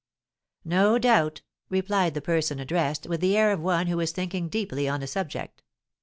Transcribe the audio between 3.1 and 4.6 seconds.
the air of one who is thinking